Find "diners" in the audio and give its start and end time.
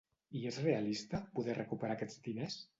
2.29-2.63